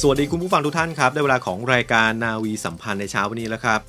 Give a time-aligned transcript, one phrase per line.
[0.00, 3.80] สวัสดีคุณผู้ฟังทุกท่านครับ ได้เวลาของรายการนาวีสัมพันธ์ในเช้าวันนี้แล้วครับ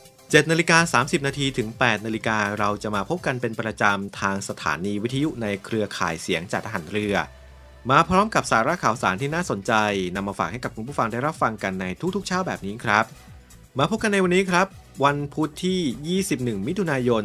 [0.00, 7.14] 7นาฬิกา30 นาทีถึง 8 นาฬิกาเราจะมาพบกันเป็นประจำทางสถานีวิทยุในเครือข่ายเสียงจากทหารเรือ
[7.90, 9.72] มาพร้อมกับสาระข่าวสารที่น่าสนใจ
[10.16, 13.04] นำมาฝากให้กับคุณผู้ฟังได้รับฟังกันในทุกๆเช้าแบบนี้ครับ
[13.78, 14.66] มาพบกันในวันนี้ครับ
[15.04, 17.22] วันพุธที่ 21 มิถุนายน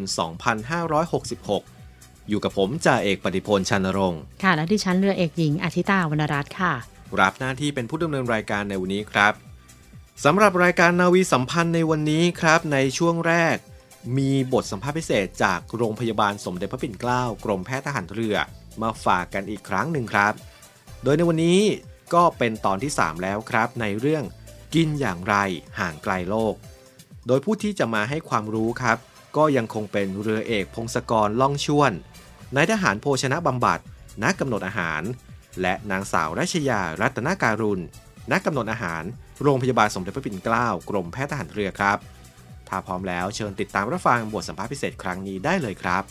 [0.93, 6.73] 2566อยู่กับผมจ่าเอกปฏิพลชันรงค์ค่ะ และดิฉันเรือเอกหญิงอาทิตาวรรณรัตน์ค่ะ
[7.21, 9.33] รับหน้าที่เป็นผู้ดำเนินรายการในวันนี้ครับ
[10.25, 13.57] สำหรับรายการนาวีสัมพันธ์ในวันนี้ครับ ในช่วงแรก
[14.17, 18.35] มีบทสัมภาษณ์พิเศษจากโรงพยาบาลสมเด็จพระปิ่นเกล้ากรมแพทย์ทหารเรือ
[18.81, 20.33] มาฝากกันอีกครั้งหนึ่งครับ
[21.03, 21.61] โดยในวันนี้
[22.13, 24.23] ก็เป็นตอนที่ 3 แล้วครับ ในเรื่อง
[24.75, 25.35] กินอย่างไร
[25.79, 26.53] ห่างไกลโลก
[27.27, 28.97] โดยผู้ที่จะมาให้ความรู้ครับ
[29.37, 31.91] ก็ยังคงเป็นเรือเอกพงศกรล่องชวน
[32.55, 33.79] นายทหารโภชนะบำบัด
[34.23, 35.01] นักกำหนดอาหาร
[35.61, 37.83] และนางสาวรัชยารัตนาการุณ
[38.31, 39.03] นักกำหนดอาหาร
[39.41, 41.97] โรงพยาบาลสมเด็จพระปิ่นเกล้ากรมแพทย์ทหารเรือครับ
[42.69, 46.03] ถ้าพร้อมแล้วเชิญติดตามรับฟังบทสัมภาษณ์พิเศษครั้งนี้ได้เลยครับ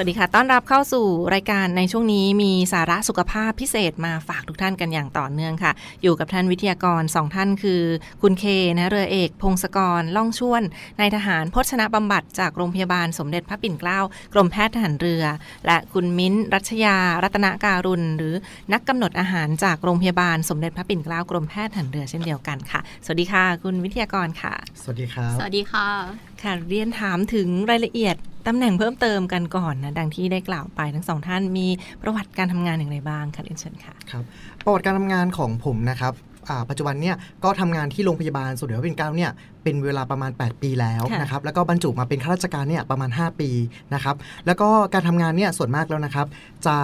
[0.00, 5.72] วัสดีค่ะ ต้อนรับเข้าสู่รายการในช่วงนี้มีสาระสุขภาพพิเศษมาฝากทุกท่านกันอย่างต่อเนื่องค่ะ
[6.02, 7.82] อยู่กับท่านวิทยากรสองท่านคือ
[8.22, 8.44] คุณเค
[8.78, 10.62] นะเรือเอก พงศกร ล่องชวน
[11.00, 14.00] นายทหารพจนบำบัดจากโรงพยาบาลสมเด็จพระปิ่นเกล้า
[14.34, 15.24] กรมแพทย์ทหารเรือ
[15.66, 18.34] และคุณมิ้นรัชยา รัตนาการุณ หรือ
[18.72, 28.16] นักกำหนดอาหารจากโรงพยาบาลสมเด็จพระปิ่นเกล้ากรมแพทย์ทหารเรือเช่นเดียวกันค่ะ สวัสดีค่ะ คุณวิทยากรค่ะ สวัสดีครับ สวัสดีค่ะ ค่ะเรียนถามถึงรายละเอียด
[28.46, 31.66] ตำแหน่งเพิ่มเติมกันก่อนนะ ดังที่ได้กล่าวไปทั้งสองท่านมี
[32.02, 34.24] ประวัติการทำงานอย่างไรบ้างคะเรียนเชิญค่ะครับ
[34.64, 36.14] ประวัติการทำงานของผมนะครับ
[36.48, 39.30] อ่าปัจจุบันเนี่ยก็ทำงานที่โรงพยาบาลสมเด็จพระปิ่นเกล้าเนี่ย
[39.62, 43.50] เป็นเวลาประมาณ 8 ปีแล้วค่ะนะครับแล้วก็บรรจุมาเป็นข้าราชการเนี่ยประมาณ 5 ปี
[43.94, 44.16] นะครับ
[44.46, 46.26] แล้วก็การทำงานเนี่ยส่วนมากแล้วนะครับ
[46.66, 46.76] จะ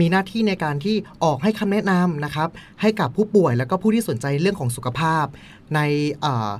[0.00, 2.48] มีหน้าที่ในการที่ออกให้คำแนะนำนะครับ
[2.80, 5.24] ให้กับผู้ป่วยแล้วก็ผู้ที่สนใจเรื่องของสุขภาพ
[5.74, 5.80] ใน
[6.24, 6.50] อ่า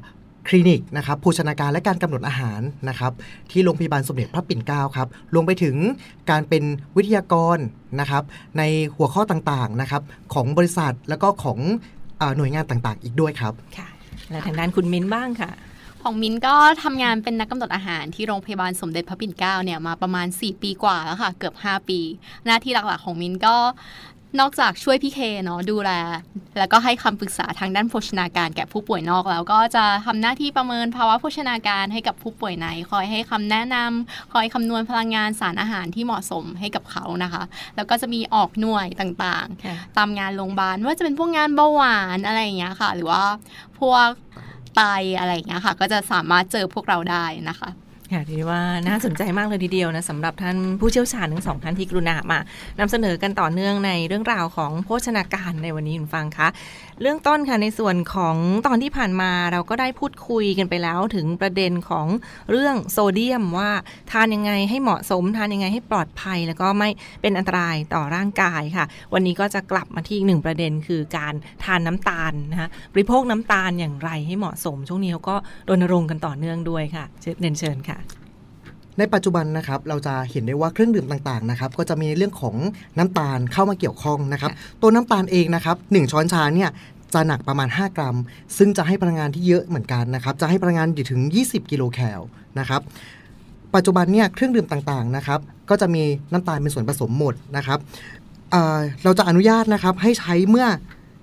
[0.48, 3.12] คลินิกนะครับโภชนาการและการกำหนดอาหารนะครับ
[3.50, 5.76] ที่โรงพยาบาลสมเด็จพระปิ่นเกล้าครับรวมไปถึง
[6.30, 6.64] การเป็น
[6.96, 7.58] วิทยากร
[8.00, 8.22] นะครับ
[8.58, 8.62] ใน
[8.96, 10.02] หัวข้อต่างๆนะครับ
[10.34, 11.58] ของบริษัทแล้วก็ของ
[12.20, 13.88] อาหน่วยงานต่างๆ อีกด้วยครับค่ะ
[14.30, 15.52] และทางด้านคุณมิ้นบ้างค่ะ
[16.02, 22.00] ของมินก็ทำงานเป็นนักกำหนดอาหารที่โรงพยาบาลสมเด็จพระปิ่นเกล้าเนี่ยมาประมาณ 4 ปีกว่าแล้วค่ะ เกือบ 5 ปี
[22.46, 23.56] หน้าที่หลักๆของมินก็
[24.40, 25.90] นอกจากช่วยพี่เคเนาะดูแล
[26.58, 37.42] แล้วก็ให้คำปรึกษาทางด้านโภชนาการแก่ผู้ป่วยนอกแล้ว ก็จะทำหน้าที่ประเมินภาวะโภชนาการให้กับผู้ป่วยใน คอยให้คำแนะนำคอยคำนวณพลังงานสารอาหารที่เหมาะสมให้กับเขานะคะ
[37.76, 43.22] แล้วก็จะมีออกหน่วยต่างๆ ตามงานโรงพยาบาลว่าจะเป็นพวกงานเบาหวานอะไรอย่างเงี้ยค่ะ หรือว่า
[43.80, 44.08] พวก
[44.76, 44.82] ไต
[45.18, 47.68] อะไรอย่างเงี้ยค่ะ ก็จะสามารถเจอพวกเราได้นะคะ
[48.12, 52.38] ค่ะถือว่าน่าสนใจมากเลยทีเดียวนะสำหรับท่านผู้เชี่ยวชาญทั้งสองท่านที่กรุณามา
[52.78, 56.48] นำเสนอกันต่อเนื่องในเรื่องราวของโภชนาการในวันนี้คุณฟังคะ
[57.02, 58.36] เรื่องต้นค่ะในส่วนของ
[58.66, 62.06] ตอนที่ผ่านมาเราก็ได้พูดคุยกันไปแล้วถึงประเด็นของ
[62.50, 63.70] เรื่องโซเดียมว่า
[64.12, 66.88] ทานยังไงให้เหมาะสมทานยังไงให้ปลอดภัย แล้วก็ไม่
[67.22, 68.84] เป็นอันตรายต่อร่างกายค่ะ
[69.14, 71.34] วันนี้ก็จะกลับมาที่อีกหนึ่งประเด็นคือการ
[71.64, 75.36] ทานน้ำตาลนะคะบริโภคน้ำตาลอย่างไรให้เหมาะสม ช่วงนี้เขาก็
[75.68, 78.25] รณรงค์กันต่อเนื่องด้วยค่ะเชิญเรียนเชิญค่ะ
[78.98, 82.56] ในปัจจุบันนะครับเราจะเห็นได้ว่าเครื่องดื่มต่างๆนะครับก็จะมีเรื่องของ
[82.98, 84.50] น้ำตาลเข้ามาเกี่ยวข้องนะครับ
[84.82, 86.70] ตัวน้ำตาลเองนะครับหนึ่งช้อนชาเนี่ย
[87.14, 88.16] จะหนักประมาณ 5 กรัม
[88.58, 92.20] ซึ่งจะให้พลังงานที่เยอะเหมือนกันนะครับจะให้พลังงานอยู่ถึง 20 กิโลแคล
[92.58, 92.80] นะครับ
[93.74, 95.40] ปัจจุบันเนี่ยเครื่องดื่มต่างๆนะครับ
[95.70, 96.02] ก็จะมี
[96.32, 97.78] น้ำตาลเป็นส่วนผสมหมดนะครับ
[98.50, 100.66] เอ่อเราจะอนุญาตนะครับให้ใช้เมื่อ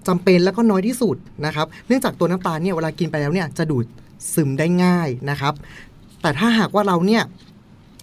[0.08, 1.16] จำเป็นแล้วก็น้อยที่สุด
[1.46, 3.86] นะครับ เนื่องจากตัวน้ำตาลเนี่ยเวลากินไปแล้วเนี่ยจะดูด
[4.34, 5.54] ซึมได้ง่ายนะครับ
[6.22, 7.24] แต่ถ้าหากว่าเราเนี่ย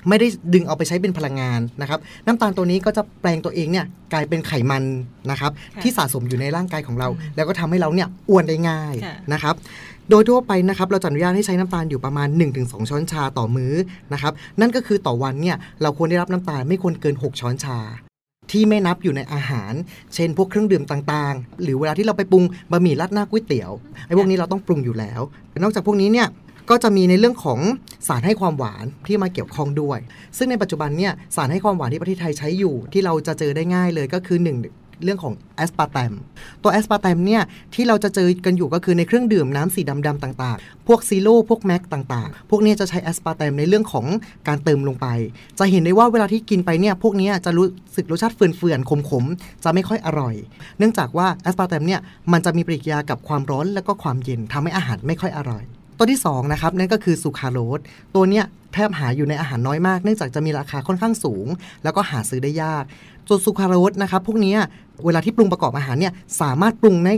[0.09, 4.83] ไม่ได้ดึงเอาไปใช้เป็นพลังงานนะครับ น้ำตาลตัวนี้ก็จะแปลงตัวเองเนี่ยกลายเป็นไขมัน
[5.31, 9.55] นะครับค่ะที่สะสมอยู่ในร่างกายของเราอืมแล้วก็ทำให้เราเนี่ยอ้วนได้ง่ายค่ะนะครับ
[10.11, 13.73] โดยทั่วไปนะครับเราจะอนุญาตให้ใช้น้ำตาลอยู่ประมาณ 1-2 ช้อนชาต่อมื้อ
[14.13, 17.79] นะครับนั่นก็คือต่อวันเนี่ยเราควรได้รับน้ำตาลไม่ควรเกิน 6 ช้อนชา
[18.51, 19.73] ที่ไม่นับอยู่ในอาหาร
[20.15, 23.71] เช่น พวกเครื่องดื่มต่างๆ หรือเวลาที่เราไปปรุงบะหมี่ราดหน้าก๋วยเตี๋ยว
[24.07, 25.21] ไอ้พวกนี้เราต้องปรุงอยู่แล้ว
[25.63, 26.29] นอกจากพวกนี้เนี่ย
[26.71, 27.61] ก็จะมีในเรื่องของ
[28.09, 29.99] สารให้ความหวานที่มาเกี่ยวข้องด้วย
[30.37, 34.59] ซึ่งในปัจจุบันเนี่ยสารให้ความหวานที่ประเทศไทยใช้อยู่ ที่เราจะเจอได้ง่ายเลยก็คือหนึ่ง
[35.05, 36.13] เรื่องของแอสปาร์แตม
[36.63, 37.43] ตัวแอสปาร์แตมเนี่ย
[37.75, 44.07] ที่เราจะเจอกันอยู่ก็คือในเครื่องดื่มน้ำสีดำๆต่างๆ พวก Zero พวก Max ต่างๆ พวกนี้จะใช้แอสปาร์แตมในเรื่องของ
[44.49, 45.07] การเติมลงไป
[45.59, 47.67] จะเห็นได้ว่าเวลาที่กินไปเนี่ยพวกนี้จะรู้
[47.97, 50.35] สึกรสชาติเฝื่อนๆขมๆจะไม่ค่อยอร่อย
[50.79, 52.01] เนื่องจากว่าแอสปาร์แตมเนี่ย
[52.33, 55.65] มันจะมีปฏิกิริยากับความร้อนแล้วก็ความเย็นทำให้อาหารไม่ค่อยอร่อย
[56.01, 57.81] ตัวที่2นะครับนั่นก็คือซูคราโรส
[58.15, 61.47] ตัวเนี้ยแทบหาอยู่ในอาหารน้อยมากเนื่องจากจะมีราคาค่อนข้างสูง
[61.85, 62.85] แล้วก็หาซื้อได้ยาก
[63.29, 64.59] ส่วนซูคราโรสนะครับพวกเนี้ย
[65.05, 67.11] เวลาที่ปรุงประกอบอาหารเนี่ยสามารถปรุงใน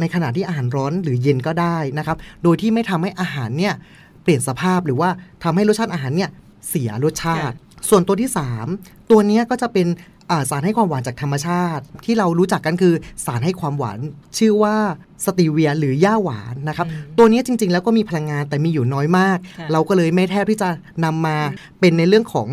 [0.00, 3.74] ในขณะที่อาหารร้อนหรือเย็นก็ได้นะครับ โดยที่ไม่ทำให้อาหารเนี่ย
[4.22, 5.10] เปลี่ยนสภาพหรือว่า
[5.44, 6.30] ทำให้รสชาติอาหารเนี่ย
[6.68, 7.54] เสียรสชาติ
[7.88, 8.30] ส่วนตัวที่
[8.70, 10.19] 3 ตัวเนี้ยก็จะเป็นอ่า
[10.50, 12.94] สารให้ความหวานจากธรรมชาติ ที่เรารู้จักกันคือ
[13.26, 13.98] สารให้ความหวาน
[14.38, 14.76] ชื่อว่า
[15.24, 20.68] สตีเวียหรือหญ้าหวานนะครับอืมตัวเนี้ยจริง ๆ แล้วก็มีพลังงานแต่มีอยู่น้อยมากค่ะเราก็เลยไม่แทบที่จะ
[21.04, 21.36] นำมา
[21.80, 22.50] เป็นในเรื่องของ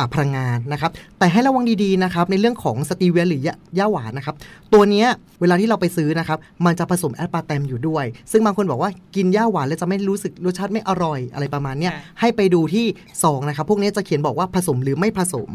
[0.00, 4.34] อ่าพลังงานนะครับ แต่ให้ระวังดีๆนะครับในเรื่องของสตีเวียหรือหญ้าหญ้าหวานนะครับ
[4.72, 5.08] ตัวเนี้ย
[5.40, 12.86] เวลาที่เราไปซื้อนะครับ มันจะผสมแอสปาร์แตมอยู่ด้วย ซึ่งบางคนบอกว่ากินหญ้าหวานแล้วจะไม่รู้สึกรสชาติไม่อร่อยอะไรประมาณเนี้ยค่ะให้ไปดูที่
[13.22, 15.50] ซองนะครับพวกนี้จะเขียนบอกว่าผสมหรือไม่ผสม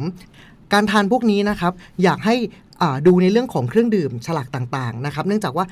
[0.74, 1.74] การทานพวกนี้นะครับ
[2.04, 2.36] อยากให้
[2.82, 5.66] อ่าดูในเรื่องของเครื่องดื่มฉลากต่างๆนะครับ เนื่องจากว่า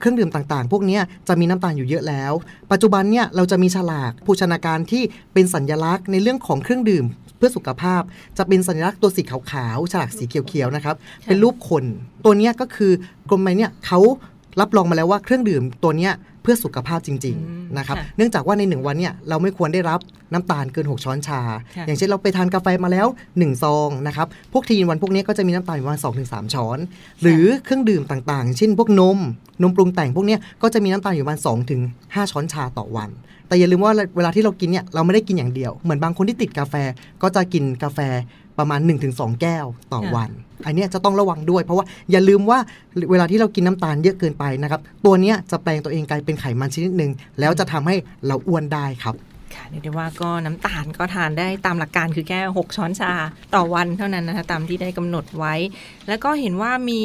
[0.00, 2.32] เครื่องดื่มต่างๆ พวกเนี้ยจะมีน้ำตาลอยู่เยอะแล้ว
[2.72, 5.02] ปัจจุบันเนี่ยเราจะมีฉลากโภชนาการที่
[5.32, 7.04] เป็นสัญลักษณ์ในเรื่องของเครื่องดื่ม
[7.36, 8.02] เพื่อสุขภาพ
[8.38, 10.96] จะเป็นสัญลักษณ์ตัวสีขาวๆฉลากสีเขียวๆนะครับ
[11.26, 11.84] เป็นรูปคน
[12.24, 12.92] ตัวเนี้ยก็คือ
[13.30, 14.00] กรมไมเนี่ยเขา
[14.60, 20.00] รับรองมาแล้วว่าเครื่องดื่มตัวเนี้ยเพื่อสุขภาพจริงอืมๆนะครับค่ะเนื่องจากว่าในหนึ่งวันเนี่ยเราไม่ควรได้รับ
[20.32, 21.40] น้ำตาลเกิน 6 ช้อนชา
[21.76, 26.78] ค่ะอย่างเช่นเราไปทานกาแฟมาแล้ว 1 ซองนะครับ พวกทีนวันพวกนี้ก็จะมีน้ำตาลอยู่ประมาณ2-3ช้อน
[27.22, 29.18] หรือเครื่องดื่มต่างๆ เช่นพวกนม
[29.62, 31.38] นมปรุงแต่งพวกเนี้ยก็จะมีน้ำตาลอยู่ประมาณ
[31.84, 33.10] 2-5ช้อนชาต่อวัน
[33.48, 36.74] แต่อย่าลืมว่าเวลาที่เรากินเนี่ยเราไม่ได้กินอย่างเดียว เหมือนบางคนที่ติดกาแฟ
[37.22, 37.98] ก็จะกินกาแฟ
[38.58, 40.30] ประมาณ 1-2 แก้วต่อวัน
[40.66, 42.58] อันเนี้ยจะต้องระวังด้วย เพราะว่าอย่าลืมว่า
[43.10, 47.10] เวลาที่เรากินน้ำตาลเยอะเกินไปนะครับ ตัวเนี้ยจะแปลงตัวเองกลายเป็นไขมันชนิดหนึ่ง
[47.40, 47.96] แล้วจะทำให้
[48.26, 49.16] เราอ้วนได้ครับ
[49.54, 53.12] ค่ะเรียกได้ว่าก็น้ำตาลก็ทานได้ตามหลักการคือแค่ 6 ช้อนชา
[53.54, 55.54] ต่อวันเท่านั้นนะคะตามที่ได้กำหนดไว้
[56.08, 57.02] แล้วก็เห็นว่ามี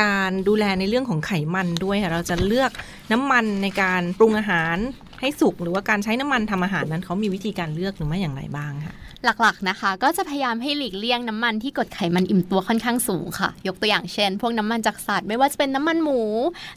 [0.00, 2.70] การดูแลในเรื่องของไขมันด้วยค่ะเราจะเลือก
[3.12, 4.76] น้ำมันในการปรุงอาหาร
[5.20, 8.94] ให้สุกหรือว่าการใช้น้ำมันทำอาหารนั้นเขามีวิธีการเลือกหรือไม่อย่างไรบ้างค่ะ
[9.42, 16.20] หลักๆนะคะ ก็จะพยายามให้หลีกเลี่ยงน้ำมันที่กดไขมันอิ่มตัวค่อนข้างสูงค่ะ ยกตัวอย่างเช่น พวกน้ำมันจากสัตว์ไม่ว่าจะเป็นน้ำมันหมู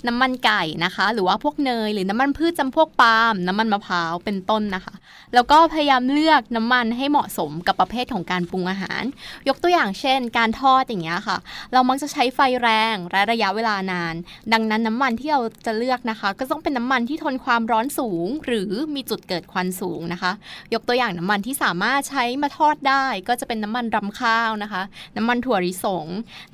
[0.07, 4.93] น้ำมันไก่นะคะ หรือว่าพวกเนยหรือน้ำมันพืชจำพวกปาล์มน้ำมันมะพร้าวเป็นต้นนะคะ
[5.33, 9.03] แล้วก็พยายามเลือกน้ำมันให้เหมาะสมกับประเภทของการปรุงอาหาร
[9.47, 11.37] ยกตัวอย่างเช่น การทอดอย่างเงี้ยค่ะ
[11.73, 14.15] เรามักจะใช้ไฟแรงและระยะเวลานาน
[14.53, 20.31] ดังนั้นน้ำมันที่เราจะเลือกนะคะ ก็ต้องเป็นน้ำมันที่ทนความร้อนสูง หรือมีจุดเกิดควันสูงนะคะ
[20.73, 24.81] ยกตัวอย่างน้ำมันที่สามารถใช้มาทอดได้ก็จะเป็นน้ำมันรำข้าวนะคะ
[25.17, 26.07] น้ำมันถั่วลิสง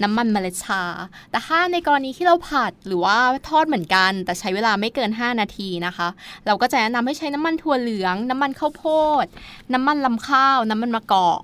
[0.04, 0.84] น้ำมันเมล็ดชา
[1.32, 3.18] แต่ถ้าในกรณีที่เราผัดหรือว่า
[3.50, 6.08] ทอดเหมือนกัน แต่ใช้เวลาไม่เกิน 5 นาทีนะคะ
[6.46, 8.86] เราก็จะแนะนำให้ใช้น้ำมันถั่วเหลือง น้ำมันข้าวโพ
[9.24, 9.26] ด
[9.74, 11.42] น้ำมันลำข้าว น้ำมันมะกอก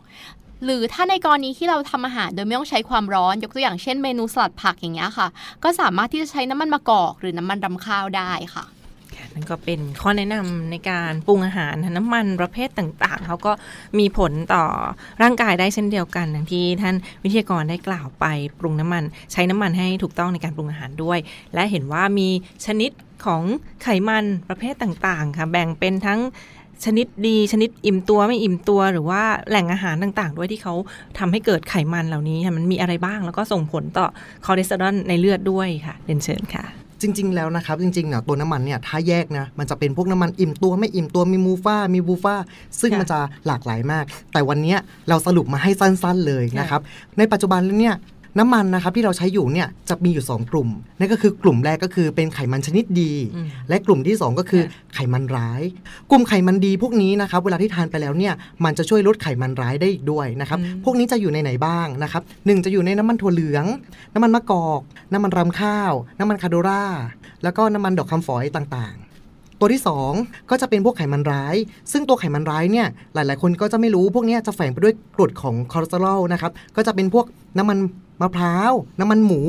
[0.65, 5.27] หรือถ้าในกรณีที่เราทำอาหารโดยไม่ต้องใช้ความร้อน ยกตัวอย่างเช่นเมนูสลัดผักอย่างเงี้ยค่ะ
[5.63, 8.65] ก็สามารถที่จะใช้น้ำมันมะกอก หรือน้ำมันรำข้าวได้ค่ะ
[9.33, 13.51] นั่นก็เป็นข้อแนะนำในการปรุงอาหารนะน้ำมันประเภทต่างๆเขาก็
[13.99, 14.63] มีผลต่อ
[15.21, 18.25] ร่างกายได้เช่นเดียวกันอย่างที่ท่านวิทยากรได้กล่าวไป
[18.59, 21.19] ปรุงน้ำมัน ใช้น้ำมันให้ถูกต้องในการปรุงอาหารด้วย
[21.53, 22.29] และเห็นว่ามี
[22.65, 22.91] ชนิด
[23.25, 23.43] ของ
[23.83, 26.19] ไขมันประเภทต่างๆค่ะแบ่งเป็นทั้ง
[26.85, 30.73] ชนิดดีชนิดอิ่มตัวไม่อิ่มตัวหรือว่าแหล่งอาหารต่างๆ ด้วยที่เขา
[31.19, 34.07] ทำให้เกิดไขมันเหล่านี้มันมีอะไรบ้างแล้วก็ส่งผลต่อ
[34.45, 36.65] คอเลสเตอรอลในเลือดด้วยค่ะเรียนเชิญค่ะ
[37.01, 42.35] จริง ๆ แล้วนะครับ จริงๆเนี่ยตัวน้ำมันเนี่ยถ้าแยกนะมันจะเป็นพวกน้ำมันอิ่มตัวไม่อิ่มตัวมีมูฟ่ามีบูฟ่า
[42.81, 44.79] ซึ่งค่ะมันจะหลากหลายมาก แต่วันเนี้ย
[45.09, 46.81] เราสรุปมาให้สั้น ๆเลยนะครับ
[47.17, 47.95] ในปัจจุบันแล้วเนี่ย
[48.39, 50.69] น้ำมันนะครับที่เราใช้อยู่เนี่ยจะมีอยู่ 2 กลุ่ม
[50.99, 55.61] นั่นก็คือกลุ่มแรกก็คือเป็นไขมันชนิดดีอืมและกลุ่มที่ 2 ก็คือค่ะไขมันร้าย
[56.11, 58.33] กลุ่มไขมันดีพวกนี้นะครับเวลาที่ทานไปแล้วเนี่ย
[58.63, 63.65] มันจะช่วยลดไขมันร้ายได้อีกด้วยนะครับอืมพวกนี้จะอยู่ในไหนบ้างนะครับหนึ่งจะอยู่ในน้ำมันถั่วเหลือง
[64.13, 64.81] น้ำมันมะกอก
[65.13, 66.83] น้ำมันรำข้าว น้ำมันคาโดรา
[67.43, 69.10] แล้วก็น้ำมันดอกคำฝอยต่างๆ
[69.61, 69.83] ตัวที่
[70.15, 71.55] 2 ก็จะเป็นพวกไขมันร้าย
[71.91, 77.25] ซึ่งตัวไขมันร้ายเนี่ยหลาย ๆ คนก็จะไม่รู้พวกนี้จะแฝงไปด้วยกรดของคอเลสเตอรอลนะครับก็จะเป็นพวก
[77.57, 77.77] น้ำมัน
[78.21, 79.41] มะพร้าว น้ำมันหมู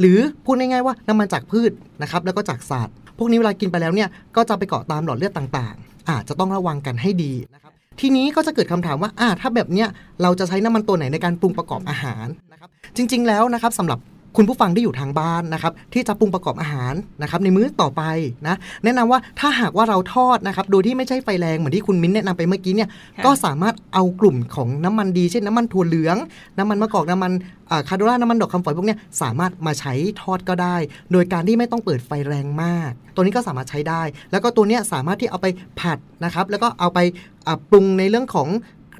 [0.00, 9.88] หรือพูดง่าย ๆ ว่าน้ำมันจากพืชนะครับแล้วก็จากสัตว์พวกนี้เวลากินไปแล้วเนี่ยก็จะไปเกาะตามหลอดเลือดต่างๆ อาจจะต้องระวังกันให้ดีนะครับทีนี้ก็จะเกิดคำถามว่าอ่าถ้าแบบเนี้ย
[10.22, 13.98] เราจะใช้น้ำมันตัวไหนในการปรุงประกอบอาหารนะครับจริง ๆ แล้วนะครับสำหรับ
[14.36, 18.02] คุณผู้ฟังที่อยู่ทางบ้านนะครับที่จะปรุงประกอบอาหารนะครับในมื้อต่อไป
[18.46, 26.16] นะแนะนำว่าถ้าหากว่าเราทอดนะครับโดยที่ไม่ใช่ไฟแรงเหมือนที่คุณมิ้นแนะนำไปเมื่อกี้เนี่ยค่ะก็สามารถเอากลุ่มของน้ำมันดี เช่นน้ำมันถั่วเหลือง
[26.58, 27.32] น้ำมันมะกอกน้ำมัน
[27.70, 30.76] อ่าคาโดราน้ำมันดอกคำฝอยพวกเนี้ยสามารถมาใช้ทอดก็ได้
[31.12, 35.46] โดยการที่ไม่ต้องเปิดไฟแรงมาก ตัวนี้ก็สามารถใช้ได้ แล้วก็ตัวเนี้ยสามารถที่เอาไป
[35.80, 36.98] ผัดนะครับ แล้วก็เอาไป
[37.46, 38.48] อ่าปรุงในเรื่องของ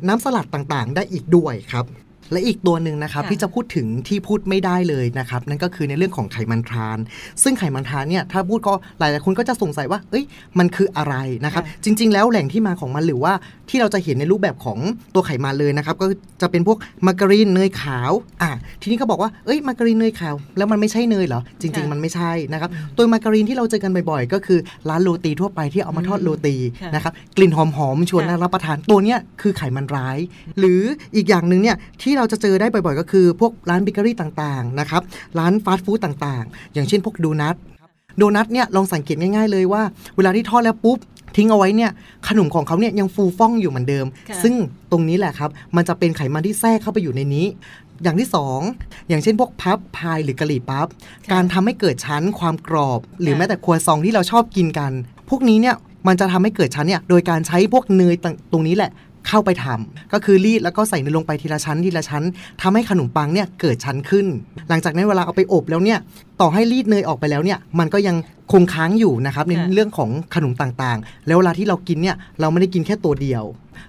[0.09, 1.87] น้ำสลัดต่างๆ ได้อีกด้วยครับ
[2.33, 6.99] และอีกตัวหนึ่งนะครับค่ะที่จะพูดถึงที่พูดไม่ได้เลยนะครับนั่นก็คือในเรื่องของไขมันทราน
[7.43, 10.25] ซึ่งไขมันทรานเนี่ยถ้าพูดก็หลายๆคนก็จะสงสัยว่า เอ้ย
[10.59, 13.33] มันคืออะไรนะครับ จริง ๆ แล้วแหล่งที่มาของมันหรือว่า
[13.71, 14.79] ที่เราจะเห็นในรูปแบบของ
[15.15, 16.07] ตัวไขมันเลยนะครับ ก็
[16.43, 18.13] จะเป็นพวกมาการีนเนยขาว
[18.43, 18.51] อะ
[18.81, 24.59] ทีนี้ก็บอกว่าเอ้ยมาการีนเนยขาว แล้วมันไม่ใช่เนยเหรอจริงค่ะๆมันไม่ใช่นะครับตัวมาการีนที่เราเจอกันบ่อยๆ ก็คือ
[24.89, 30.19] ร้านโรตีทั่วไปที่เอามาทอดโรตีค่ะนะครับกลิ่นหอมๆชวนค่ะน่ารับประทานตัวเนี้ยคือไขมันร้าย
[30.59, 30.81] หรือ
[31.17, 35.03] อีกอย่างหนึ่งเนี่ยที่เราจะเจอได้บ่อยๆ ก็คือ พวกร้านเบเกอรี่ต่างๆนะครับ
[35.39, 37.57] ร้านฟาสต์ฟู้ดต่างๆ อย่างเช่นพวกโดนัท
[38.19, 39.83] โดนัทเนี่ยลองสังเกตง่ายๆเลยว่า
[40.17, 40.99] เวลาที่ทอดแล้วปุ๊บ
[41.37, 41.91] ทิ้งเอาไว้เนี่ย
[42.29, 44.55] ขนมของเขาเนี่ยยังฟูฟ่องอยู่เหมือนเดิมค่ะซึ่ง
[44.91, 47.47] ตรงนี้แหละครับ มันจะเป็นไขมันที่แทรกเข้าไปอยู่ในนี้
[48.03, 48.61] อย่างที่สอง
[49.09, 50.87] อย่างเช่นพวกพับพายหรือกะหรี่ปั๊บ
[51.33, 54.93] การทำให้เกิดชั้นความกรอบ หรือค่ะแม้แต่ครัวซองที่เราชอบกินกัน
[55.31, 55.77] พวกนี้เนี่ย
[56.09, 58.91] มันจะทำให้เกิดชั้นเนี่ยโดยการใช้พวกเนยต่างตรงนี้แหละ
[59.29, 62.25] เข้าไปทำก็คือรีดแล้วก็ใส่เนยลงไปทีละชั้นทีละชั้น
[62.63, 64.27] ทำให้ขนมปังเนี่ยเกิดชั้นขึ้น
[64.69, 65.99] หลังจากนั้นเวลาเอาไปอบแล้วเนี่ย
[66.41, 68.17] ต่อให้รีดเนยออกไปแล้วเนี่ยมันก็ยัง
[68.53, 73.45] คงค้างอยู่นะครับในค่ะเรื่องของขนมต่างๆ แล้วเวลาที่เรากินเนี่ยเราไม่ได้กินแค่ตัวเดียว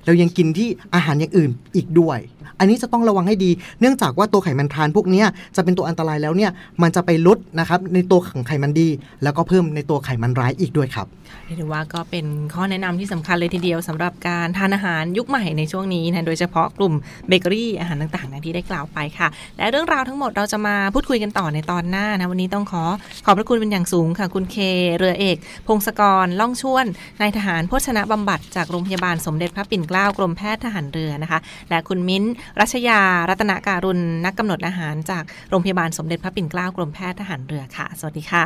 [0.06, 2.20] เรายังกินที่อาหารอย่างอื่นอีกด้วย
[2.60, 5.24] อันนี้จะต้องระวังให้ดี เนื่องจากว่าตัวไขมันทรานพวกนี้
[5.56, 8.88] จะเป็นตัวอันตรายแล้วเนี่ยมันจะไปลดนะครับในตัวของไขมันดี
[9.24, 11.08] แล้วก็เพิ่มในตัวไขมันร้ายอีกด้วยครับ
[11.46, 16.94] เรียกได้ว่าก็เป็นข้อแนะนำที่สำคัญเลยทีเดียวสำหรับการทานอาหารยุคใหม่ในช่วงนี้นะโดยเฉพาะกลุ่ม
[17.28, 22.84] เบเกอรี่อาหารต่างๆนะที่ได้กล่าวไปค่ะ และเรื่องราวทั้งหมดเราจะมาพูดคุยกันต่อในตอนหน้านะวันนี้ต้องขอ
[23.26, 24.58] ขอบพระคุณเป็นอย่างสูงค่ะ คุณเค
[24.98, 26.86] เรือเอก พงศกรล่องชวน
[27.22, 32.24] นายทหารโภชนะบำบัดจากโรงพยาบาลสมเด็จพระปิ่นเกล้ากรมแพทย์ทหารเรือนะคะ และคุณมิ้น
[32.60, 38.46] รัชยารัตนการุณนักกำหนดอาหารจากโรงพยาบาลสมเด็จพระปิ่นเกล้ากรมแพทย์ทหารเรือค่ะ สวัสดีค่ะ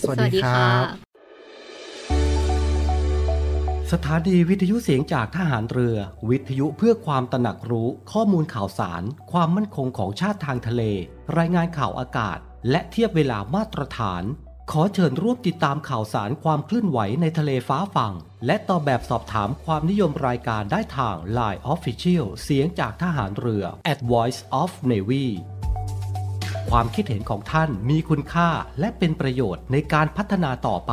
[0.00, 0.84] สวัสดีครับ
[3.92, 5.96] สถานีวิทยุเสียงจากทหารเรือ
[6.30, 9.02] วิทยุเพื่อความตระหนักรู้ข้อมูลข่าวสาร
[9.32, 10.82] ความมั่นคงของชาติทางทะเล
[11.38, 12.38] รายงานข่าวอากาศ
[12.70, 14.22] และเทียบเวลามาตรฐาน
[14.72, 18.14] ขอเชิญร่วมติดตามข่าวสารความเคลื่อนไหวในทะเลฟ้าฝั่ง
[18.46, 25.26] และตอบแบบสอบถามความนิยมรายการได้ทาง Line Official เสียงจากทหารเรือ at Voice of Navy
[26.70, 28.48] ความคิดเห็นของท่านมีคุณค่า
[28.80, 30.92] และเป็นประโยชน์ในการพัฒนาต่อไป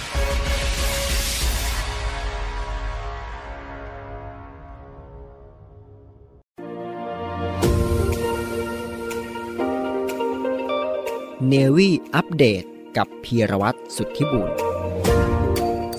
[11.53, 12.63] เนวี่อัปเดต
[12.97, 14.49] กับพีรวัตรสุทธิบุญ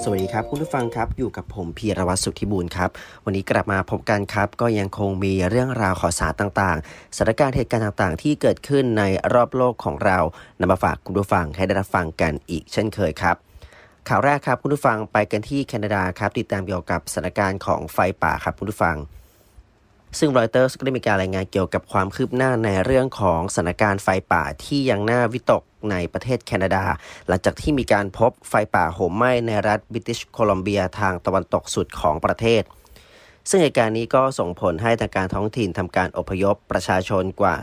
[0.02, 2.90] สวัสดีครับคุณผู้ฟังครับอยู่กับผมพีรวัตรสุทธิบูรณ์ครับ
[3.24, 9.02] วันนี้กลับมาพบกันครับ ก็ยังคงมีเรื่องราวข่าวสารต่างๆสถานการณ์เหตุการณ์ต่างๆ ที่เกิดขึ้นใน
[9.34, 10.18] รอบโลกของเรา
[10.60, 13.36] นำมาฝากคุณผู้ฟังให้ได้รับฟังกันอีกเช่นเคยครับ
[14.08, 18.96] ข่าวแรกครับคุณผู้ฟังไปกันที่แคนาดาครับ ติดตามเกี่ยวกับสถานการณ์ของไฟป่าครับคุณผู้ฟัง
[20.18, 26.84] ซึ่งรอยเตอร์ก็ได้มีการรายงานเกี่ยวกับความคืบหน้าในเรื่องของสถานการณ์ไฟป่าที่ยังน่าวิตกในประเทศแคนาดา
[27.28, 32.62] หลังจากที่มีการพบไฟป่าโหมไหม้ในรัฐบริติชโคลัมเบียทางตะวันตกสุดของประเทศ
[33.48, 37.54] ซึ่งเหตุการณ์นี้ก็ส่งผลให้ทางการท้องถิ่นทำการอพยพประชาชนกว่า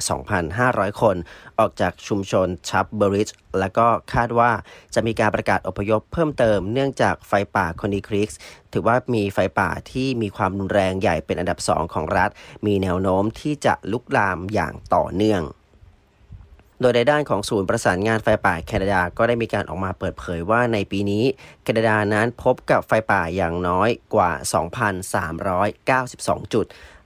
[0.45, 1.15] 2,500 คน
[1.59, 4.51] ออกจากชุมชนชับเบริจและก็คาดว่า
[4.93, 8.39] จะมีการประกาศอพยพเพิ่มเติมเนื่องจากไฟป่าคอนีคริกส์
[8.73, 12.29] ถือว่ามีไฟป่าที่มีความรุนแรงใหญ่เป็นอันดับสองของรัฐ
[12.65, 15.43] มีแนวโน้มที่จะลุกลามอย่างต่อเนื่อง
[16.81, 21.25] โดยในด้านของศูนย์ประสานงานไฟป่าแคนาดาก็ได้มีการออกมาเปิดเผยว่าในปีนี้
[21.63, 24.31] แคนาดานั้นพบกับไฟป่าอย่างน้อยกว่า
[25.83, 26.65] 2,392 จุด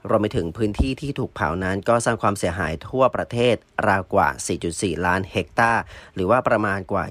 [0.09, 3.55] รวมไปถึงพื้นที่ที่ถูกเผานั้นก็สร้างความเสียหายทั่วประเทศ
[3.87, 4.29] ราวกว่า
[4.67, 5.81] 4.4 ล้านเฮกตาร์
[6.15, 7.05] หรือว่าประมาณกว่า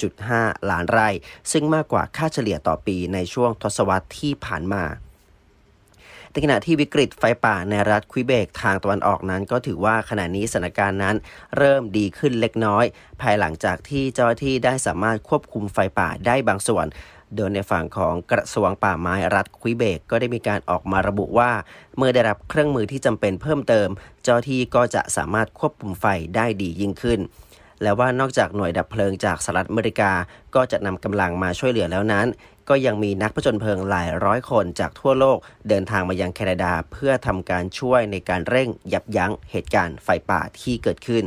[0.00, 1.08] 27.5 ล้านไร่
[1.52, 4.84] ซึ่งมากกว่าค่าเฉลี่ยต่อปีในช่วงทศวรรษที่ผ่านมา
[6.32, 11.16] ในขณะที่วิกฤตไฟป่าในรัฐควิเบกทางตะวันออกนั้น ก็ถือว่าขณะนี้สถานการณ์นั้น
[11.58, 12.84] เริ่มดีขึ้นเล็กน้อย
[13.20, 16.86] ภายหลังจากที่เจ้าหน้าที่ได้สามารถควบคุมไฟป่าได้บางส่วน
[17.36, 21.50] โดยในฝั่งของกระทรวงป่าไม้รัฐควิเบกก็ได้มีการออกมาระบุว่า
[21.96, 23.88] เมื่อได้รับเครื่องมือที่จำเป็นเพิ่มเติม
[24.22, 26.06] เจ้าหน้าที่ก็จะสามารถควบคุมไฟ
[26.36, 27.20] ได้ดียิ่งขึ้น
[27.82, 30.12] และว่านอกจากหน่วยดับเพลิงจากสหรัฐอเมริกา
[30.54, 32.26] ก็จะนำกำลังมาช่วยเหลือแล้วนั้น
[32.68, 41.24] ก็ยังมีนักผจญเพลิงหลายร้อยคนจากทั่วโลก เดินทางมายังแคนาดาเพื่อทำการช่วยในการเร่งยับยั้งเหตุการณ์ไฟป่าที่เกิดขึ้น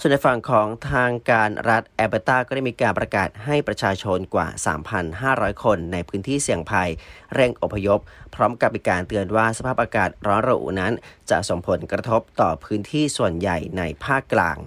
[0.00, 4.48] ส่วนในฝั่งของทางการรัฐแอลเบตาก็ได้มีการประกาศให้ประชาชนกว่า
[5.06, 6.90] 3,500 คนในพื้นที่เสี่ยงภัย
[7.34, 8.00] เร่งอพยพ
[8.34, 10.92] พร้อมกับมีการเตือนว่าสภาพอากาศร้อนระอุนั้น
[11.30, 14.58] จะส่งผลกระทบต่อพื้นที่ส่วนใหญ่ในภาคกลาง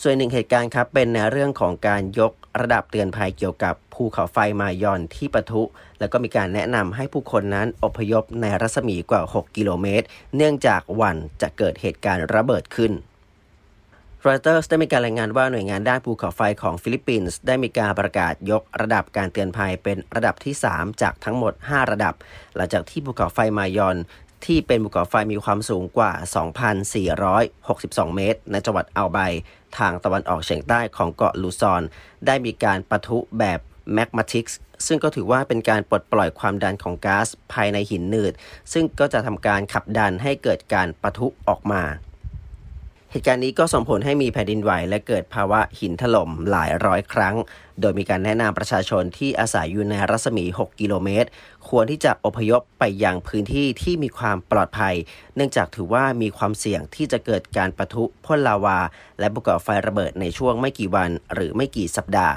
[0.00, 5.62] ส่วนหนึ่งเหตุการณ์ครับเป็นในเรื่องของการยกระดับเตือนภัยเกี่ยวกับภูเขาไฟมายอนที่ปะทุ
[5.98, 10.06] แล้วก็มีการแนะนำให้ผู้คนนั้นอพยพในรัศมีกว่า 6 กิโลเมตร
[10.36, 12.92] เนื่องจากวันจะเกิดเหตุการณ์ระเบิดขึ้น
[14.26, 22.14] รอยเตอร์สได้มีการรายงานว่าหน่วยงานด้านภูเขาไฟของฟิลิปปินส์ได้มีการประกาศยกระดับการเตือนภัยเป็นระดับที่ 3 จากทั้งหมด 5 ระดับ
[22.56, 23.96] หลังจากที่ภูเขาไฟมายอน
[24.44, 26.12] ที่เป็นภูเขาไฟมีความสูงกว่า
[27.34, 29.18] 2,462 เมตร ในจังหวัดอัลไบ
[29.78, 31.82] ทางตะวันออกเฉียงใต้ของเกาะลูซอน
[32.26, 33.60] ได้มีการปะทุแบบ
[33.92, 38.32] magmatic ซึ่งก็ถือว่าเป็นการปลดปล่อยความดันของก๊าซภายในหินหนืด
[38.72, 41.82] ซึ่งก็จะทำการขับดันให้เกิดการปะทุออกมา
[43.14, 47.36] เหตุการณ์นี้ก็ส่งผลให้มีแผ่นดินไหวและเกิดภาวะหินถล่มหลายร้อยครั้ง
[47.80, 51.28] โดยมีการแนะนำประชาชนที่อาศัยอยู่ในรัศมี 6 กิโลเมตร
[51.68, 54.94] ควรที่จะอพยพไปยังพื้นที่ที่มีความปลอดภัย
[55.34, 58.78] เนื่องจากถือว่ามีความเสี่ยงที่จะเกิดการปะทุพ่นลาวา
[59.18, 62.36] และบุกไฟระเบิดในช่วงไม่กี่วันหรือไม่กี่สัปดาห์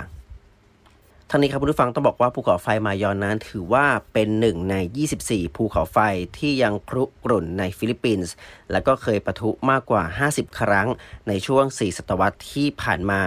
[1.30, 4.76] ทั้งนี้ครับผู้ฟังต้องบอกว่าภูเขาไฟมายอนนั้น ถือว่าเป็นหนึ่งใน
[5.18, 5.98] 24 ภูเขาไฟ
[6.38, 8.34] ที่ยังคุกรุ่นในฟิลิปปินส์
[8.72, 10.88] และก็เคยปะทุมากกว่า 50 ครั้ง
[11.28, 13.22] ในช่วง 4 ศตวรรษที่ผ่านมา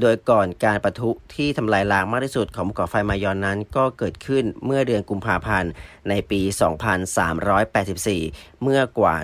[0.00, 5.72] โดยก่อนการปะทุที่ทำลายล้างมากที่สุดของภูเขาไฟมายอนนั้น ก็เกิดขึ้นเมื่อเดือนกุมภาพันธ์
[6.08, 6.40] ในปี
[7.32, 9.14] 2384 เมื่อกว่า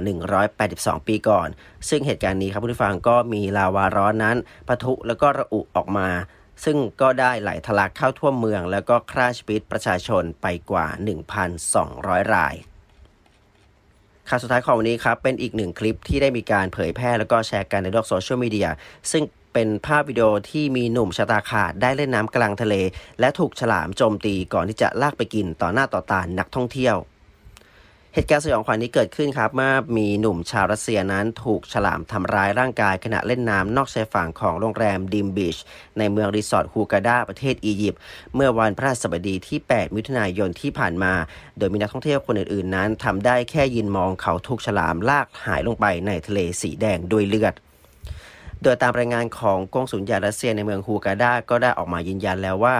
[0.48, 1.48] 182 ปีก่อน
[1.88, 4.36] ซึ่งเหตุการณ์นี้ครับผู้ฟังก็มีลาวาร้อนนั้น
[4.68, 6.08] ปะทุแล้วก็ระอุออกมา
[6.64, 10.86] ซึ่งก็ได้ไหลทะลักเข้าทั่วเมือง แล้วก็ฆ่าชีวิตประชาชนไปกว่า
[11.60, 12.54] 1,200 ราย
[14.28, 18.68] ข่าวสุดท้ายของวันนี้ครับ เป็นอีกหนึ่งคลิปที่ได้มีการเผยแพร่แล้วก็แชร์กันในโลกโซเชียลมีเดีย
[19.12, 22.74] ซึ่งเป็นภาพวิดีโอที่มีหนุ่มชะตาขาดได้เล่นน้ำกลางทะเล
[23.20, 26.96] และถูกฉลามโจมตีก่อนที่จะลากไปกินต่อหน้าต่อตานักท่องเที่ยว
[28.16, 35.56] เหตุการณ์สยองขวัญนี้เกิดขึ้นครับเมื่อมีหนุ่มชาวรัสเซียนั้นถูกฉลามทำร้ายร่างกายขณะเล่นน้ำนอกชายฝั่งของโรงแรมดิมบีช
[35.98, 38.00] ในเมืองรีสอร์ทฮูกาดาประเทศอียิปต์
[38.34, 41.14] เมื่อวันพระศัสบดีที่ 8 มิถุนายนที่ผ่านมา
[41.58, 47.54] โดยมีนักท่องเที่ยวคนอื่นๆ นั้นทำได้แค่ยืนมองเขาถูกฉลามลากหายลงไปในทะเลสีแดงด้วยเลือด
[48.62, 52.76] โดยตามรายงานของกองสุลใหญ่รัสเซียในเมืองฮูกาดาก็ได้ออกมายืนยันแล้วว่า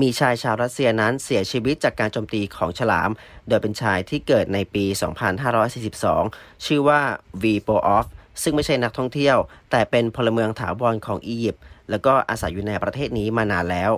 [0.00, 3.10] มีชายชาวรัสเซียนั้นเสียชีวิตจากการโจมตีของฉลาม
[3.48, 4.84] โดยเป็นชายที่เกิดในปี
[5.74, 7.00] 2542 ชื่อว่า
[7.42, 8.06] วีโปออฟ
[8.42, 9.36] ซึ่งไม่ใช่นักท่องเที่ยว
[9.70, 13.90] แต่เป็นพลเมืองถาวรของอียิปต์แล้วก็อาศัยอยู่ในประเทศนี้มานานแล้ว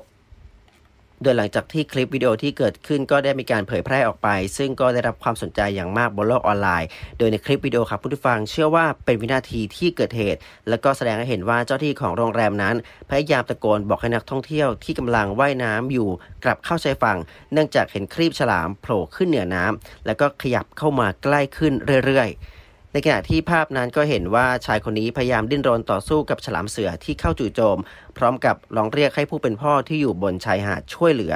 [1.23, 12.77] โดยหลังจากที่คลิปวิดีโอที่เกิดขึ้นก็ได้มีการเผยแพร่ออกไป ซึ่งก็ได้รับความสนใจอย่างมากบนโลกออนไลน์ โดยในคลิปวิดีโอครับผู้ฟังเชื่อว่าเป็นวินาทีที่เกิดเหตุ และก็แสดงให้เห็นว่าเจ้าที่ของโรงแรมนั้น
[13.11, 16.09] พยายามตะโกนบอกให้นักท่องเที่ยวที่กำลังว่ายน้ำอยู่
[16.45, 17.19] กลับเข้าชายฝั่ง
[17.53, 21.73] เนื่องจากเห็นครีบฉลามโผล่ขึ้นเหนือน้ำแล้วก็ขยับเข้ามาใกล้ขึ้น
[22.05, 22.62] เรื่อยๆ
[22.93, 27.79] ในขณะที่ภาพนั้นก็เห็นว่าชายคนนี้พยายามดิ้นรนต่อสู้กับฉลามเสือที่เข้าจู่โจม
[28.19, 31.35] พร้อมกับร้องเรียกให้ผู้เป็นพ่อที่อยู่บนชายหาดช่วยเหลือ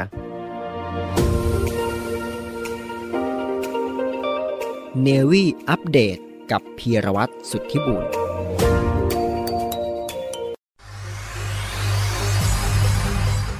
[5.03, 6.19] เนวี่อัปเดต
[6.51, 8.26] กับพีรวัตรสุทธิบุญ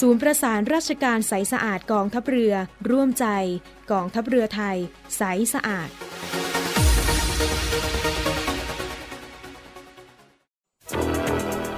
[0.00, 2.54] ศูนย์ประสานราชการใสสะอาดกองทัพเรือ
[2.90, 3.26] ร่วมใจ
[3.92, 4.76] กองทัพเรือไทย
[5.16, 5.22] ใส
[5.54, 5.88] สะอาด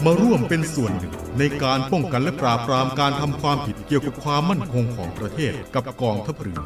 [0.05, 6.61] มาร่วมเป็นส่วนหนึ่งในการป้องกันและปราบปรามการทำความผิดเกี่ยวกับความมั่นคงของประเทศกับกองทัพเรือ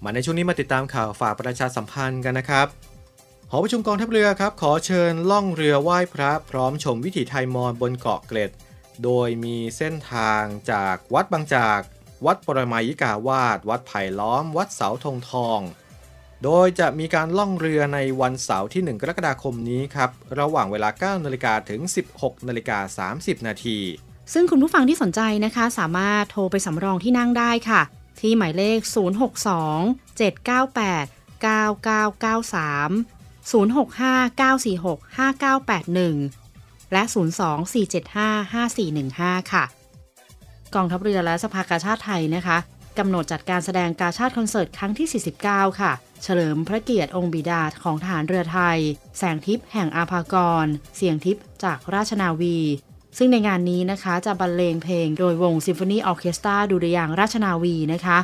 [0.04, 2.68] มาในช่วงนี้มาติดตามข่าวฝากประชาสัมพันธ์กันนะครับ
[3.52, 8.52] หอประชุมกองทัพเรือครับ ขอเชิญล่องเรือไหว้พระพร้อมชมวิถีไทยมอญบนเกาะเกร็ด
[9.04, 11.80] โดยมีเส้นทางจากวัดบางจาก
[12.26, 15.60] วัดปรมายิกาวาด วัดไผ่ล้อม วัดเสาธงทอง
[16.44, 21.82] โดยจะมีการล่องเรือในวันเสาร์ที่ 1 กรกฎาคมนี้ครับ ระหว่างเวลา 9 นาฬิกาถึง
[22.16, 23.78] 16 นาฬิกา 30 นาที
[24.34, 27.82] ซึ่งคุณผู้ฟังที่สนใจนะคะ สามารถโทรไปสำรองที่นั่งได้ค่ะ
[28.20, 28.80] ที่หมายเลข
[29.50, 31.06] 062 798
[31.46, 39.64] 9993 065 946 5981 และ 02 475 5415 ค่ะ
[40.76, 42.58] กองทัพเรือและสภากาชาติไทยนะคะ
[43.00, 45.08] กำหนดจัดการแสดงกาชาติคอนเสิร์ตครั้งที่
[45.46, 45.92] 49 ค่ะ
[46.24, 48.78] เฉลิมพระเกียรติองค์บิดาของทหารเรือไทย
[49.18, 50.66] แสงทิพย์แห่งอาภากร
[50.98, 52.58] เสียงทิพย์จากราชนาวี
[53.18, 58.18] ซึ่งในงานนี้นะคะจะบรรเลงเพลงโดยวงซิมโฟนีออเคสตราดุริยางราชนาวีนะคะ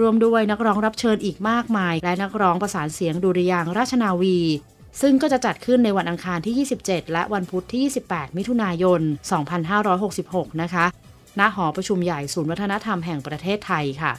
[0.00, 4.38] รวมด้วยนักร้องรับเชิญอีกมากมาย และนักร้องประสานเสียงดุริยางราชนาวี
[5.00, 7.80] ซึ่งก็จะจัดขึ้นในวันอังคารที่ 27 และวันพุธที่
[8.12, 9.00] 28 มิถุนายน
[9.80, 10.86] 2566 นะคะ
[11.38, 14.12] ณหอประชุมใหญ่ศูนย์วัฒนธรรมแห่งประเทศไทยค่ะ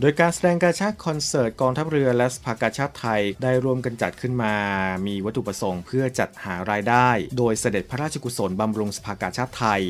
[0.00, 4.54] โดยการแสดงกาชาติคอนเสิร์ตกองทัพเรือและสภากาชาติไทยได้ร่วมกันจัดขึ้นมา
[5.06, 9.82] มีวัตถุประสงค์เพื่อจัดหารายได้ โดยเสด็จพระราชกุศลบำรุงสภากาชาติไทย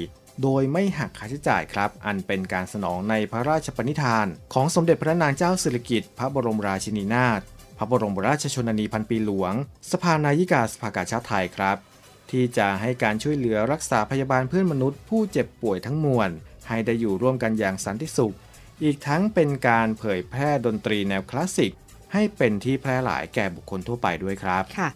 [0.42, 7.40] โดยไม่หักค่าใช้จ่ายครับ อันเป็นการสนองในพระราชปณิธาน ของสมเด็จพระนางเจ้าสิริกิติ์พระบรมราชินีนาถ
[7.78, 9.52] พระบรมราชชนนีพันปีหลวง
[9.90, 11.76] สภานายิกาสภากาชาติไทยครับ
[12.30, 16.30] ที่จะให้การช่วยเหลือรักษาพยาบาลเพื่อนมนุษย์ผู้เจ็บป่วยทั้งมวล
[16.68, 18.34] ให้ได้อยู่ร่วมกันอย่างสันติสุข
[18.82, 21.72] อีกทั้งเป็นการเผยแพร่ดนตรีแนวคลาสสิก
[22.12, 24.88] ให้เป็นที่แพร่หลายแก่บุคคลทั่วไปด้วยครับค่ะ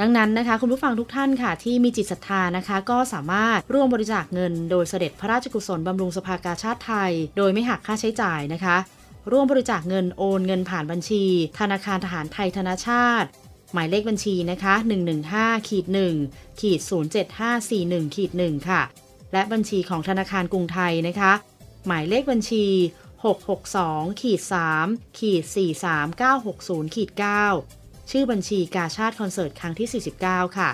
[0.00, 8.76] ดังนั้นนะคะคุณผู้ฟังทุกท่านค่ะ ที่มีจิตศรัทธานะคะ ก็สามารถร่วมบริจาคเงิน โดยเสด็จพระราชกุศลบำรุงสภากาชาติไทย โดยไม่หักค่าใช้จ่ายนะคะ
[9.32, 11.24] ร่วมบริจาคเงินโอนเงินผ่านบัญชี
[11.58, 13.28] ธนาคารทหารไทยธนาชาติ
[13.72, 14.74] หมายเลขบัญชีนะคะ
[15.22, 15.86] 115ขีด
[16.22, 16.80] 1ขีด
[17.48, 18.82] 07541ขีด1ค่ะ
[19.32, 21.32] และบัญชีของธนาคารกรุงไทยนะคะ
[21.86, 22.66] หมายเลขบัญชี
[23.42, 24.40] 662ขีด
[24.80, 25.42] 3ขีด
[26.18, 27.10] 43960ขีด
[27.60, 29.88] 9ชื่อบัญชีกาชาติคอนเสิร์ตครั้งที่
[30.24, 30.70] 49 ค่ะ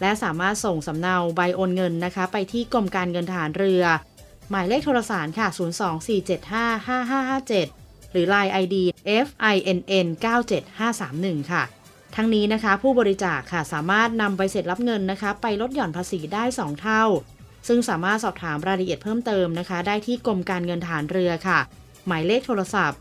[0.00, 3.84] และสามารถส่งสำเนาใบโอนเงินนะคะ ไปที่กรมการเงินทหารเรือ
[4.50, 5.48] หมายเลขโทรศัพท์ค่ะ
[7.18, 8.74] 024755557 หรือ Line ID
[9.26, 10.06] FINN
[10.74, 11.62] 97531 ค่ะ
[12.16, 17.04] ทั้งนี้นะคะผู้บริจาคค่ะสามารถนำใบเสร็จรับเงินนะคะ ไปลดหย่อนภาษีได้ 2 เท่า
[17.68, 21.58] ซึ่งสามารถสอบถามรายละเอียดเพิ่มเติมนะคะ ได้ที่กรมการเงินฐานเรือค่ะ
[22.06, 23.00] หมายเลขโทรศัพท์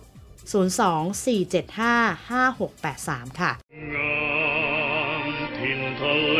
[0.54, 3.52] 024755683 ค่ะ
[5.58, 6.40] ถิ่นทะเล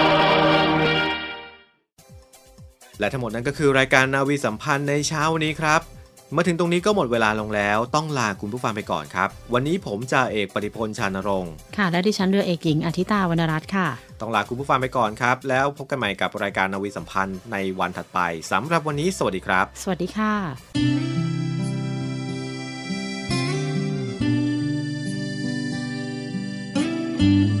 [3.01, 5.81] และทั้งหมดนั้นก็คือรายการนาวีสัมพันธ์ในเช้าวันนี้ครับ
[6.35, 13.87] มาถึงตรงนี้ก็หมดเวลาลงแล้วต้องลาคุณผู้ฟังไปก่อนครับ วันนี้ผมจ่าเอกปฏิพลชานรงค์ค่ะ และดิฉันเรือเอกหญิงอาทิตาวรรณรัตน์ค่ะ
[14.21, 18.19] ต้องลาคุณผู้ฟังไปก่อนครับ แล้วพบกันใหม่กับรายการนาวีสัมพันธ์ในวันถัดไป
[18.51, 20.33] สำหรับวันนี้ สวัสดีครับ สวัสดีค่ะ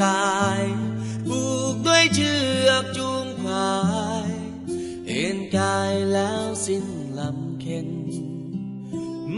[0.00, 0.30] สา
[0.60, 0.64] ย
[1.28, 2.34] ผูกด้วยเชื
[2.68, 3.76] อกจูงควา
[4.28, 4.30] ย
[5.06, 6.86] เอ็นกายแล้วสิ้น
[7.18, 7.88] ลำเค็น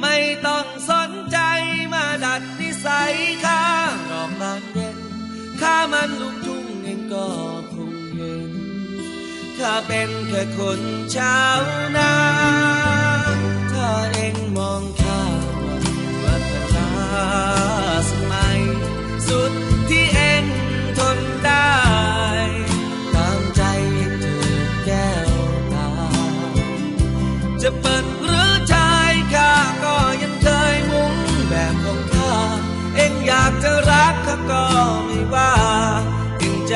[0.01, 0.17] ไม่
[0.47, 1.39] ต้องสนใจ
[1.93, 3.65] มาดัดนิสัยข้า
[4.11, 4.97] รอกบานเย็น
[5.61, 7.29] ข้ามันลูกทุ่งเองก็
[7.73, 8.53] คงเห็น
[9.59, 10.81] ข้าเป็นแค่คน
[11.17, 11.61] ชาว
[11.97, 12.13] นา
[13.73, 15.23] ถ้าเองมองข้า
[15.65, 15.77] ว่า
[16.23, 17.11] วัฒนา
[18.11, 18.61] สมัย
[19.29, 19.53] สุด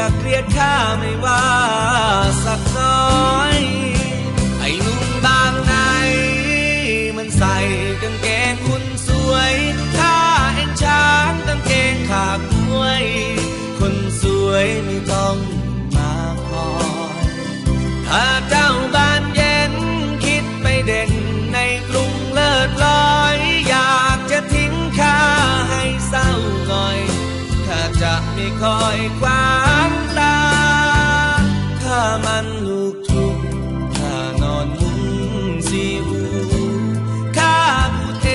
[0.02, 1.44] องจะเกลียดข้าไม่ว่า
[2.44, 3.58] สักน้อย
[4.58, 5.74] ไอ้นุ่มบางไหน
[7.16, 7.56] มันใส่
[8.02, 9.54] กางเกงคุณสวย
[9.98, 10.16] ถ้า
[10.54, 13.04] เองช้างกางเกงขากมวย
[13.78, 15.36] คนสวยไม่ต้อง
[15.96, 16.14] มา
[16.48, 16.70] คอ
[17.14, 17.26] ย
[18.08, 19.72] ถ้าเจ้าบ้านเย็น
[20.24, 21.12] คิดไปเด่น
[21.52, 23.36] ในกรุงเลิศลอย
[23.68, 25.20] อยากจะทิ้งข้า
[25.70, 26.28] ให้เศร้า
[26.68, 26.98] หน่อย
[27.66, 29.41] ข้าจะไม่คอยขวา
[32.42, 33.40] นลูกทุกง
[33.96, 35.02] ข้านอนมุ้ง
[35.70, 36.06] สิว
[37.36, 37.58] ข้า
[37.96, 38.28] พูดเอ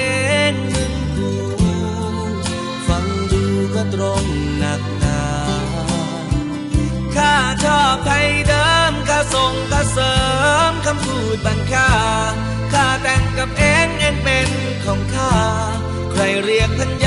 [0.52, 1.32] งมึงกู
[2.88, 3.44] ฟังดู
[3.76, 4.26] ก็ตรง
[4.60, 5.22] หนักหนา
[7.16, 10.16] ข้าชอบใทยเดิมข้าส่งข้าเสริ
[10.70, 11.92] มคำพูดบังค่า
[12.74, 14.50] ข้าแต่งกับเองเองเป็น
[14.86, 15.34] ของข้า
[16.12, 17.07] ใครเรียกพันย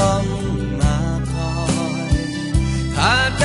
[0.00, 0.24] ต้อง
[0.80, 0.96] มา
[1.32, 1.52] คอ
[2.14, 2.18] ย
[2.96, 3.44] ขาด